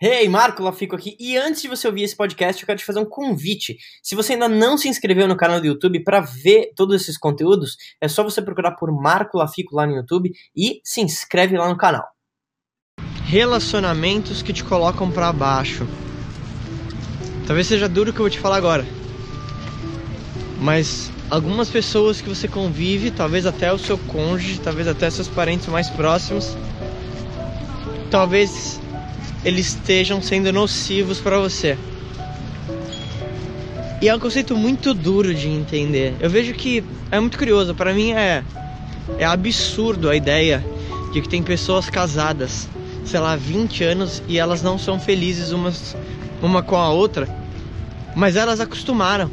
Hey, 0.00 0.28
Marco 0.28 0.70
fico 0.72 0.96
aqui. 0.96 1.16
E 1.20 1.36
antes 1.36 1.62
de 1.62 1.68
você 1.68 1.86
ouvir 1.86 2.02
esse 2.02 2.16
podcast, 2.16 2.60
eu 2.60 2.66
quero 2.66 2.78
te 2.80 2.84
fazer 2.84 2.98
um 2.98 3.04
convite. 3.04 3.78
Se 4.02 4.16
você 4.16 4.32
ainda 4.32 4.48
não 4.48 4.76
se 4.76 4.88
inscreveu 4.88 5.28
no 5.28 5.36
canal 5.36 5.60
do 5.60 5.66
YouTube 5.66 6.02
para 6.02 6.20
ver 6.20 6.72
todos 6.74 7.00
esses 7.00 7.16
conteúdos, 7.16 7.76
é 8.00 8.08
só 8.08 8.24
você 8.24 8.42
procurar 8.42 8.72
por 8.72 8.90
Marco 8.90 9.38
Lafico 9.38 9.76
lá 9.76 9.86
no 9.86 9.94
YouTube 9.94 10.32
e 10.54 10.80
se 10.82 11.00
inscreve 11.00 11.56
lá 11.56 11.68
no 11.68 11.76
canal. 11.76 12.04
Relacionamentos 13.24 14.42
que 14.42 14.52
te 14.52 14.64
colocam 14.64 15.12
para 15.12 15.32
baixo. 15.32 15.86
Talvez 17.46 17.68
seja 17.68 17.88
duro 17.88 18.10
o 18.10 18.12
que 18.12 18.18
eu 18.18 18.24
vou 18.24 18.30
te 18.30 18.40
falar 18.40 18.56
agora. 18.56 18.84
Mas 20.60 21.08
algumas 21.30 21.70
pessoas 21.70 22.20
que 22.20 22.28
você 22.28 22.48
convive, 22.48 23.12
talvez 23.12 23.46
até 23.46 23.72
o 23.72 23.78
seu 23.78 23.96
cônjuge, 23.96 24.60
talvez 24.60 24.88
até 24.88 25.08
seus 25.08 25.28
parentes 25.28 25.68
mais 25.68 25.88
próximos, 25.88 26.56
talvez 28.10 28.80
eles 29.44 29.68
estejam 29.68 30.22
sendo 30.22 30.52
nocivos 30.52 31.20
para 31.20 31.38
você. 31.38 31.76
E 34.00 34.08
é 34.08 34.14
um 34.14 34.18
conceito 34.18 34.56
muito 34.56 34.92
duro 34.92 35.34
de 35.34 35.48
entender. 35.48 36.14
Eu 36.20 36.28
vejo 36.28 36.52
que 36.54 36.82
é 37.10 37.20
muito 37.20 37.38
curioso. 37.38 37.74
Para 37.74 37.92
mim 37.92 38.12
é 38.12 38.42
é 39.18 39.24
absurdo 39.24 40.08
a 40.08 40.16
ideia 40.16 40.64
de 41.12 41.20
que 41.20 41.28
tem 41.28 41.42
pessoas 41.42 41.90
casadas, 41.90 42.68
sei 43.04 43.20
lá, 43.20 43.36
20 43.36 43.84
anos 43.84 44.22
e 44.26 44.38
elas 44.38 44.62
não 44.62 44.78
são 44.78 44.98
felizes 44.98 45.52
umas 45.52 45.96
uma 46.42 46.62
com 46.62 46.76
a 46.76 46.90
outra, 46.90 47.28
mas 48.14 48.36
elas 48.36 48.60
acostumaram. 48.60 49.30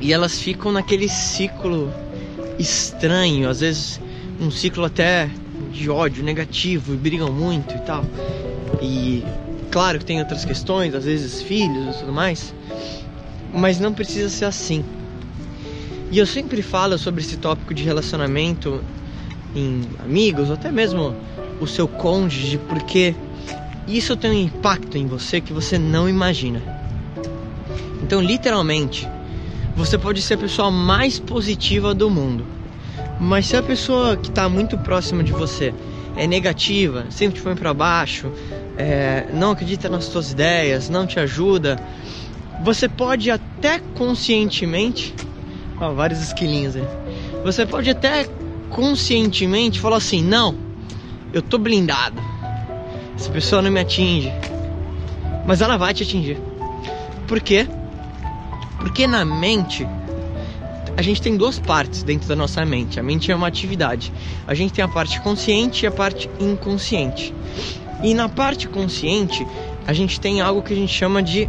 E 0.00 0.12
elas 0.12 0.38
ficam 0.38 0.72
naquele 0.72 1.08
ciclo 1.08 1.92
estranho, 2.58 3.48
às 3.48 3.60
vezes 3.60 4.00
um 4.40 4.50
ciclo 4.50 4.84
até 4.84 5.30
de 5.72 5.88
ódio 5.88 6.22
negativo 6.22 6.92
e 6.92 6.96
brigam 6.96 7.32
muito 7.32 7.74
e 7.74 7.78
tal. 7.80 8.04
E 8.80 9.24
claro 9.70 9.98
que 9.98 10.04
tem 10.04 10.18
outras 10.18 10.44
questões, 10.44 10.94
às 10.94 11.04
vezes 11.04 11.42
filhos 11.42 11.96
e 11.96 11.98
tudo 12.00 12.12
mais, 12.12 12.54
mas 13.52 13.80
não 13.80 13.92
precisa 13.92 14.28
ser 14.28 14.44
assim. 14.44 14.84
E 16.10 16.18
eu 16.18 16.26
sempre 16.26 16.62
falo 16.62 16.96
sobre 16.98 17.20
esse 17.20 17.36
tópico 17.36 17.74
de 17.74 17.82
relacionamento 17.82 18.80
em 19.54 19.82
amigos, 20.04 20.48
ou 20.48 20.54
até 20.54 20.70
mesmo 20.70 21.14
o 21.60 21.66
seu 21.66 21.88
cônjuge, 21.88 22.58
porque 22.68 23.14
isso 23.88 24.16
tem 24.16 24.30
um 24.30 24.44
impacto 24.44 24.98
em 24.98 25.06
você 25.06 25.40
que 25.40 25.52
você 25.52 25.78
não 25.78 26.08
imagina. 26.08 26.62
Então, 28.02 28.20
literalmente, 28.20 29.08
você 29.74 29.98
pode 29.98 30.22
ser 30.22 30.34
a 30.34 30.38
pessoa 30.38 30.70
mais 30.70 31.18
positiva 31.18 31.94
do 31.94 32.08
mundo, 32.08 32.46
mas 33.18 33.46
se 33.46 33.56
a 33.56 33.62
pessoa 33.62 34.16
que 34.16 34.28
está 34.28 34.48
muito 34.48 34.78
próxima 34.78 35.24
de 35.24 35.32
você 35.32 35.74
é 36.16 36.26
negativa, 36.26 37.06
sempre 37.10 37.38
te 37.38 37.42
põe 37.42 37.54
para 37.54 37.74
baixo, 37.74 38.32
é, 38.76 39.26
não 39.32 39.50
acredita 39.50 39.88
nas 39.88 40.04
suas 40.04 40.32
ideias, 40.32 40.88
não 40.88 41.06
te 41.06 41.20
ajuda, 41.20 41.78
você 42.64 42.88
pode 42.88 43.30
até 43.30 43.78
conscientemente, 43.94 45.14
ó, 45.78 45.92
vários 45.92 46.20
esquilinhos 46.22 46.74
aí, 46.74 46.86
você 47.44 47.66
pode 47.66 47.90
até 47.90 48.26
conscientemente 48.70 49.78
falar 49.78 49.98
assim: 49.98 50.22
não, 50.22 50.56
eu 51.32 51.42
tô 51.42 51.58
blindado, 51.58 52.20
essa 53.14 53.30
pessoa 53.30 53.60
não 53.60 53.70
me 53.70 53.80
atinge, 53.80 54.32
mas 55.46 55.60
ela 55.60 55.76
vai 55.76 55.92
te 55.92 56.02
atingir. 56.02 56.38
Por 57.28 57.40
quê? 57.40 57.68
Porque 58.78 59.06
na 59.06 59.24
mente 59.24 59.86
a 60.96 61.02
gente 61.02 61.20
tem 61.20 61.36
duas 61.36 61.58
partes 61.58 62.02
dentro 62.02 62.26
da 62.26 62.34
nossa 62.34 62.64
mente. 62.64 62.98
A 62.98 63.02
mente 63.02 63.30
é 63.30 63.36
uma 63.36 63.46
atividade. 63.46 64.12
A 64.46 64.54
gente 64.54 64.72
tem 64.72 64.82
a 64.82 64.88
parte 64.88 65.20
consciente 65.20 65.84
e 65.84 65.86
a 65.86 65.90
parte 65.90 66.30
inconsciente. 66.40 67.34
E 68.02 68.14
na 68.14 68.28
parte 68.28 68.66
consciente, 68.66 69.46
a 69.86 69.92
gente 69.92 70.18
tem 70.18 70.40
algo 70.40 70.62
que 70.62 70.72
a 70.72 70.76
gente 70.76 70.92
chama 70.92 71.22
de 71.22 71.48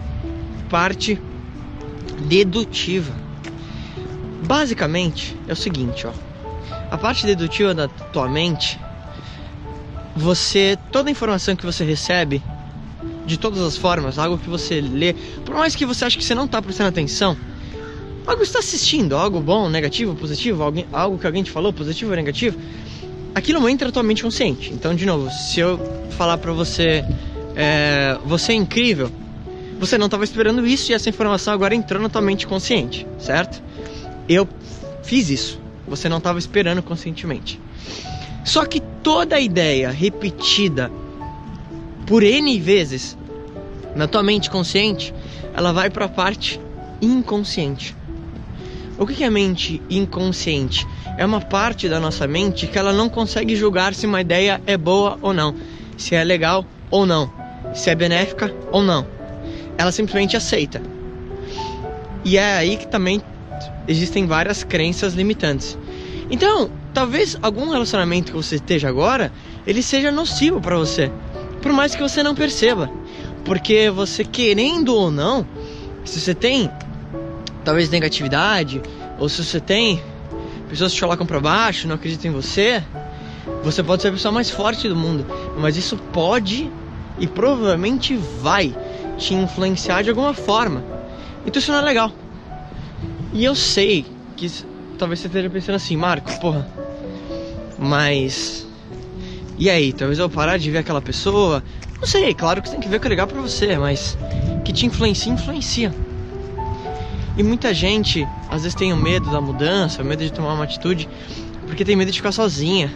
parte 0.69 1.19
dedutiva. 2.27 3.13
Basicamente, 4.45 5.35
é 5.47 5.53
o 5.53 5.55
seguinte, 5.55 6.05
ó. 6.05 6.11
A 6.91 6.97
parte 6.97 7.25
dedutiva 7.25 7.73
da 7.73 7.87
tua 7.87 8.27
mente, 8.27 8.77
você 10.15 10.77
toda 10.91 11.09
a 11.09 11.11
informação 11.11 11.55
que 11.55 11.65
você 11.65 11.85
recebe 11.85 12.41
de 13.25 13.37
todas 13.37 13.61
as 13.61 13.77
formas, 13.77 14.17
algo 14.17 14.37
que 14.37 14.49
você 14.49 14.81
lê, 14.81 15.13
por 15.45 15.55
mais 15.55 15.75
que 15.75 15.85
você 15.85 16.05
ache 16.05 16.17
que 16.17 16.23
você 16.23 16.35
não 16.35 16.45
está 16.45 16.61
prestando 16.61 16.89
atenção, 16.89 17.37
algo 18.27 18.43
está 18.43 18.59
assistindo, 18.59 19.15
algo 19.15 19.39
bom, 19.39 19.69
negativo, 19.69 20.13
positivo, 20.13 20.61
alguém, 20.61 20.85
algo 20.91 21.17
que 21.17 21.25
alguém 21.25 21.43
te 21.43 21.49
falou, 21.49 21.71
positivo 21.71 22.11
ou 22.11 22.17
negativo, 22.17 22.59
aquilo 23.33 23.59
não 23.59 23.69
entra 23.69 23.87
na 23.87 23.91
tua 23.91 24.03
mente 24.03 24.21
consciente. 24.21 24.71
Então, 24.73 24.93
de 24.93 25.05
novo, 25.05 25.31
se 25.31 25.61
eu 25.61 25.79
falar 26.11 26.37
pra 26.37 26.51
você, 26.51 27.05
é, 27.55 28.17
você 28.25 28.51
é 28.51 28.55
incrível, 28.55 29.09
você 29.79 29.97
não 29.97 30.07
estava 30.07 30.25
esperando 30.25 30.67
isso 30.67 30.91
e 30.91 30.95
essa 30.95 31.09
informação 31.09 31.53
agora 31.53 31.73
entrou 31.73 32.01
na 32.01 32.09
tua 32.09 32.21
mente 32.21 32.45
consciente, 32.45 33.07
certo? 33.17 33.63
Eu 34.27 34.47
fiz 35.03 35.29
isso, 35.29 35.61
você 35.87 36.09
não 36.09 36.17
estava 36.17 36.37
esperando 36.37 36.83
conscientemente. 36.83 37.61
Só 38.43 38.65
que 38.65 38.81
toda 39.01 39.39
ideia 39.39 39.89
repetida 39.89 40.91
por 42.05 42.23
N 42.23 42.59
vezes 42.59 43.17
na 43.95 44.07
tua 44.07 44.23
mente 44.23 44.49
consciente, 44.49 45.13
ela 45.53 45.71
vai 45.71 45.89
para 45.89 46.05
a 46.05 46.09
parte 46.09 46.59
inconsciente. 47.01 47.95
O 48.97 49.05
que 49.05 49.23
é 49.23 49.29
mente 49.29 49.79
inconsciente? 49.91 50.87
É 51.17 51.25
uma 51.25 51.39
parte 51.39 51.87
da 51.87 51.99
nossa 51.99 52.25
mente 52.27 52.65
que 52.65 52.79
ela 52.79 52.91
não 52.91 53.07
consegue 53.07 53.55
julgar 53.55 53.93
se 53.93 54.07
uma 54.07 54.21
ideia 54.21 54.59
é 54.65 54.75
boa 54.75 55.19
ou 55.21 55.33
não, 55.33 55.53
se 55.95 56.15
é 56.15 56.23
legal 56.23 56.65
ou 56.89 57.05
não, 57.05 57.31
se 57.75 57.91
é 57.91 57.95
benéfica 57.95 58.51
ou 58.71 58.81
não. 58.81 59.05
Ela 59.77 59.91
simplesmente 59.91 60.35
aceita. 60.35 60.81
E 62.25 62.37
é 62.37 62.57
aí 62.57 62.75
que 62.75 62.87
também 62.87 63.21
existem 63.87 64.25
várias 64.25 64.63
crenças 64.63 65.13
limitantes. 65.13 65.77
Então, 66.31 66.71
talvez 66.91 67.37
algum 67.39 67.69
relacionamento 67.69 68.31
que 68.31 68.37
você 68.37 68.55
esteja 68.55 68.89
agora, 68.89 69.31
ele 69.67 69.83
seja 69.83 70.11
nocivo 70.11 70.59
para 70.59 70.75
você, 70.75 71.11
por 71.61 71.71
mais 71.71 71.93
que 71.93 72.01
você 72.01 72.23
não 72.23 72.33
perceba. 72.33 72.89
Porque 73.45 73.91
você 73.91 74.25
querendo 74.25 74.95
ou 74.95 75.11
não, 75.11 75.47
se 76.03 76.19
você 76.19 76.33
tem 76.33 76.69
talvez 77.67 77.89
negatividade, 77.89 78.81
ou 79.19 79.27
se 79.27 79.43
você 79.43 79.59
tem 79.59 80.01
pessoas 80.69 80.93
te 80.93 81.01
colocam 81.01 81.27
para 81.27 81.37
baixo, 81.41 81.85
não 81.85 81.95
acreditam 81.95 82.31
em 82.31 82.33
você, 82.33 82.81
você 83.61 83.83
pode 83.83 84.01
ser 84.01 84.07
a 84.07 84.11
pessoa 84.13 84.31
mais 84.31 84.49
forte 84.49 84.87
do 84.87 84.95
mundo, 84.95 85.25
mas 85.57 85.75
isso 85.75 85.97
pode 85.97 86.71
e 87.19 87.27
provavelmente 87.27 88.15
vai 88.41 88.73
te 89.17 89.33
influenciar 89.33 90.01
de 90.01 90.09
alguma 90.09 90.33
forma. 90.33 90.81
Então 91.45 91.59
isso 91.59 91.69
não 91.69 91.79
é 91.79 91.81
legal. 91.81 92.09
E 93.33 93.43
eu 93.43 93.53
sei 93.53 94.05
que 94.37 94.49
talvez 94.97 95.19
você 95.19 95.27
esteja 95.27 95.49
pensando 95.49 95.75
assim, 95.75 95.97
Marco, 95.97 96.39
porra, 96.39 96.65
mas 97.77 98.65
e 99.57 99.69
aí, 99.69 99.91
talvez 99.91 100.19
eu 100.19 100.29
parar 100.29 100.57
de 100.57 100.71
ver 100.71 100.77
aquela 100.77 101.01
pessoa? 101.01 101.61
Não 101.99 102.07
sei, 102.07 102.33
claro 102.33 102.61
que 102.61 102.69
tem 102.69 102.79
que 102.79 102.87
ver 102.87 102.95
o 102.95 102.99
que 103.01 103.07
é 103.07 103.09
legal 103.09 103.27
pra 103.27 103.41
você, 103.41 103.77
mas 103.77 104.17
que 104.63 104.71
te 104.71 104.85
influencia, 104.85 105.33
influencia. 105.33 106.06
E 107.37 107.43
muita 107.43 107.73
gente 107.73 108.27
às 108.49 108.63
vezes 108.63 108.73
tem 108.73 108.91
o 108.91 108.97
medo 108.97 109.29
da 109.29 109.39
mudança, 109.39 110.03
medo 110.03 110.23
de 110.23 110.31
tomar 110.31 110.53
uma 110.53 110.63
atitude, 110.63 111.07
porque 111.67 111.85
tem 111.85 111.95
medo 111.95 112.11
de 112.11 112.17
ficar 112.17 112.31
sozinha, 112.31 112.91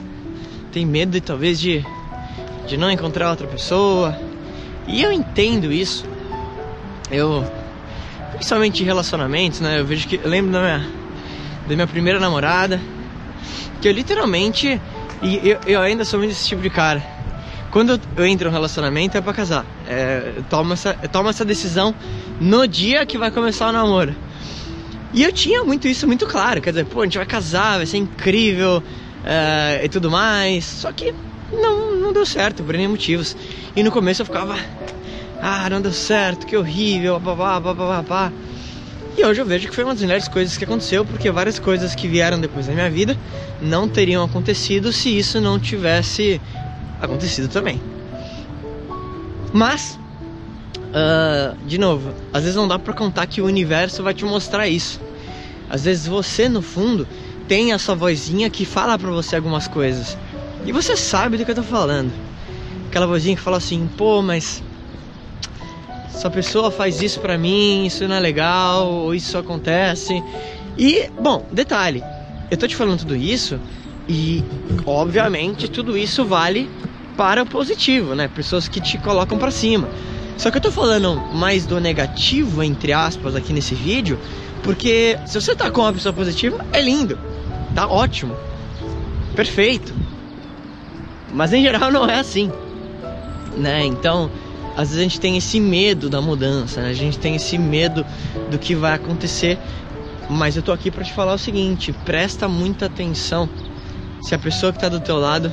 tem 0.71 0.85
medo 0.85 1.11
de, 1.11 1.21
talvez 1.21 1.59
de, 1.59 1.85
de 2.67 2.75
não 2.75 2.89
encontrar 2.89 3.29
outra 3.29 3.45
pessoa. 3.45 4.17
E 4.87 5.03
eu 5.03 5.11
entendo 5.11 5.71
isso. 5.71 6.05
Eu, 7.11 7.45
principalmente 8.33 8.81
em 8.81 8.85
relacionamentos, 8.85 9.59
né? 9.59 9.79
Eu 9.79 9.85
vejo 9.85 10.07
que 10.07 10.15
eu 10.15 10.29
lembro 10.29 10.51
da 10.51 10.59
minha, 10.59 10.89
da 11.67 11.75
minha 11.75 11.87
primeira 11.87 12.19
namorada, 12.19 12.81
que 13.79 13.87
eu 13.87 13.91
literalmente 13.91 14.81
e 15.21 15.49
eu, 15.49 15.59
eu 15.67 15.81
ainda 15.81 16.03
sou 16.03 16.17
muito 16.17 16.31
esse 16.31 16.47
tipo 16.47 16.61
de 16.61 16.69
cara. 16.69 17.03
Quando 17.69 18.01
eu 18.17 18.25
entro 18.25 18.47
no 18.47 18.51
relacionamento 18.51 19.17
é 19.17 19.21
pra 19.21 19.33
casar. 19.33 19.65
É, 19.87 20.33
eu, 20.37 20.43
tomo 20.43 20.73
essa, 20.73 20.97
eu 21.01 21.07
tomo 21.07 21.29
essa 21.29 21.45
decisão 21.45 21.93
no 22.39 22.67
dia 22.67 23.05
que 23.05 23.17
vai 23.17 23.29
começar 23.29 23.69
o 23.69 23.71
namoro. 23.71 24.15
E 25.13 25.23
eu 25.23 25.31
tinha 25.31 25.63
muito 25.63 25.87
isso 25.87 26.07
muito 26.07 26.25
claro, 26.25 26.61
quer 26.61 26.69
dizer, 26.69 26.85
pô, 26.85 27.01
a 27.01 27.03
gente 27.03 27.17
vai 27.17 27.25
casar, 27.25 27.77
vai 27.77 27.85
ser 27.85 27.97
incrível 27.97 28.77
uh, 28.77 29.83
e 29.83 29.89
tudo 29.89 30.09
mais. 30.09 30.63
Só 30.63 30.91
que 30.91 31.13
não, 31.51 31.95
não 31.97 32.13
deu 32.13 32.25
certo 32.25 32.63
por 32.63 32.75
nenhum 32.75 32.91
motivos. 32.91 33.35
E 33.75 33.83
no 33.83 33.91
começo 33.91 34.21
eu 34.21 34.25
ficava, 34.25 34.55
ah, 35.41 35.69
não 35.69 35.81
deu 35.81 35.91
certo, 35.91 36.45
que 36.45 36.55
horrível, 36.55 37.19
babá, 37.19 37.59
babá, 37.59 38.01
babá. 38.01 38.31
E 39.17 39.25
hoje 39.25 39.41
eu 39.41 39.45
vejo 39.45 39.67
que 39.67 39.75
foi 39.75 39.83
uma 39.83 39.93
das 39.93 40.01
melhores 40.01 40.27
coisas 40.29 40.57
que 40.57 40.63
aconteceu, 40.63 41.03
porque 41.03 41.29
várias 41.29 41.59
coisas 41.59 41.93
que 41.93 42.07
vieram 42.07 42.39
depois 42.39 42.67
da 42.67 42.73
minha 42.73 42.89
vida 42.89 43.17
não 43.61 43.89
teriam 43.89 44.23
acontecido 44.23 44.93
se 44.93 45.09
isso 45.17 45.41
não 45.41 45.59
tivesse 45.59 46.39
acontecido 47.01 47.49
também. 47.49 47.81
Mas 49.51 49.99
Uh, 50.91 51.55
de 51.65 51.77
novo, 51.77 52.13
às 52.33 52.43
vezes 52.43 52.55
não 52.55 52.67
dá 52.67 52.77
para 52.77 52.93
contar 52.93 53.25
que 53.25 53.41
o 53.41 53.45
universo 53.45 54.03
vai 54.03 54.13
te 54.13 54.25
mostrar 54.25 54.67
isso. 54.67 54.99
Às 55.69 55.85
vezes 55.85 56.05
você, 56.05 56.49
no 56.49 56.61
fundo, 56.61 57.07
tem 57.47 57.71
a 57.71 57.79
sua 57.79 57.95
vozinha 57.95 58.49
que 58.49 58.65
fala 58.65 58.99
para 58.99 59.09
você 59.09 59.37
algumas 59.37 59.67
coisas. 59.67 60.17
E 60.65 60.71
você 60.71 60.97
sabe 60.97 61.37
do 61.37 61.45
que 61.45 61.51
eu 61.51 61.55
tô 61.55 61.63
falando. 61.63 62.11
Aquela 62.87 63.07
vozinha 63.07 63.35
que 63.35 63.41
fala 63.41 63.57
assim: 63.57 63.89
pô, 63.97 64.21
mas 64.21 64.61
essa 66.13 66.29
pessoa 66.29 66.69
faz 66.69 67.01
isso 67.01 67.19
pra 67.21 67.37
mim, 67.37 67.85
isso 67.85 68.05
não 68.07 68.15
é 68.15 68.19
legal, 68.19 68.85
ou 68.91 69.15
isso 69.15 69.37
acontece. 69.37 70.21
E, 70.77 71.09
bom, 71.19 71.47
detalhe, 71.51 72.03
eu 72.49 72.57
tô 72.57 72.67
te 72.67 72.75
falando 72.75 72.99
tudo 72.99 73.15
isso 73.15 73.59
e, 74.07 74.43
obviamente, 74.85 75.69
tudo 75.69 75.97
isso 75.97 76.25
vale 76.25 76.69
para 77.15 77.43
o 77.43 77.45
positivo, 77.45 78.13
né? 78.13 78.27
Pessoas 78.27 78.67
que 78.67 78.81
te 78.81 78.97
colocam 78.97 79.37
para 79.37 79.51
cima. 79.51 79.89
Só 80.41 80.49
que 80.49 80.57
eu 80.57 80.61
tô 80.61 80.71
falando 80.71 81.21
mais 81.35 81.67
do 81.67 81.79
negativo, 81.79 82.63
entre 82.63 82.91
aspas, 82.91 83.35
aqui 83.35 83.53
nesse 83.53 83.75
vídeo, 83.75 84.17
porque 84.63 85.15
se 85.27 85.39
você 85.39 85.55
tá 85.55 85.69
com 85.69 85.81
uma 85.81 85.93
pessoa 85.93 86.11
positiva, 86.11 86.65
é 86.73 86.81
lindo, 86.81 87.15
tá 87.75 87.87
ótimo, 87.87 88.35
perfeito. 89.35 89.93
Mas 91.31 91.53
em 91.53 91.61
geral 91.61 91.91
não 91.91 92.09
é 92.09 92.19
assim, 92.19 92.51
né? 93.55 93.85
Então, 93.85 94.31
às 94.75 94.89
vezes 94.89 94.97
a 94.97 95.03
gente 95.03 95.19
tem 95.19 95.37
esse 95.37 95.59
medo 95.59 96.09
da 96.09 96.19
mudança, 96.19 96.81
né? 96.81 96.89
A 96.89 96.93
gente 96.93 97.19
tem 97.19 97.35
esse 97.35 97.55
medo 97.59 98.03
do 98.49 98.57
que 98.57 98.73
vai 98.73 98.95
acontecer. 98.95 99.59
Mas 100.27 100.55
eu 100.55 100.63
tô 100.63 100.71
aqui 100.71 100.89
para 100.89 101.03
te 101.03 101.13
falar 101.13 101.35
o 101.35 101.37
seguinte, 101.37 101.93
presta 102.03 102.47
muita 102.47 102.87
atenção. 102.87 103.47
Se 104.23 104.33
a 104.33 104.39
pessoa 104.39 104.73
que 104.73 104.79
tá 104.79 104.89
do 104.89 104.99
teu 104.99 105.19
lado, 105.19 105.51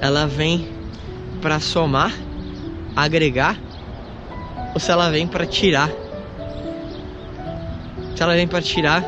ela 0.00 0.26
vem 0.26 0.66
para 1.42 1.60
somar, 1.60 2.14
agregar 2.96 3.67
ou 4.78 4.80
se 4.80 4.92
ela 4.92 5.10
vem 5.10 5.26
para 5.26 5.44
tirar. 5.44 5.90
Se 8.14 8.22
ela 8.22 8.34
vem 8.34 8.46
para 8.46 8.62
tirar, 8.62 9.02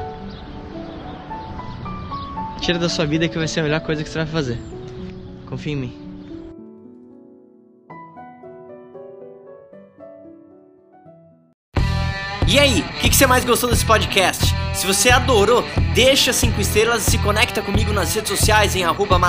tira 2.60 2.78
da 2.78 2.88
sua 2.88 3.06
vida 3.06 3.28
que 3.28 3.38
vai 3.38 3.46
ser 3.46 3.60
a 3.60 3.62
melhor 3.62 3.80
coisa 3.80 4.02
que 4.02 4.10
você 4.10 4.18
vai 4.18 4.26
fazer. 4.26 4.58
Confia 5.46 5.72
em 5.72 5.76
mim. 5.76 5.96
E 12.48 12.58
aí, 12.58 12.80
o 12.80 13.00
que, 13.00 13.10
que, 13.10 13.16
você 13.16 13.28
mais 13.28 13.44
gostou 13.44 13.70
desse 13.70 13.86
podcast? 13.86 14.44
Se 14.74 14.84
você 14.84 15.08
adorou, 15.08 15.64
deixa 15.94 16.32
5 16.32 16.60
estrelas 16.60 17.06
e 17.06 17.12
se 17.12 17.18
conecta 17.18 17.62
comigo 17.62 17.92
nas 17.92 18.12
redes 18.12 18.28
sociais 18.28 18.74
em 18.74 18.82
arroba 18.82 19.20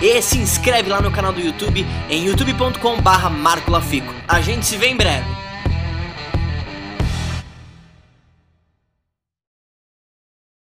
e 0.00 0.22
se 0.22 0.38
inscreve 0.38 0.88
lá 0.88 1.02
no 1.02 1.10
canal 1.10 1.34
do 1.34 1.40
YouTube 1.40 1.86
em 2.08 2.24
youtube.com 2.24 3.02
barra. 3.02 3.30
A 4.26 4.40
gente 4.40 4.64
se 4.64 4.78
vê 4.78 4.88
em 4.88 4.96
breve. 4.96 5.39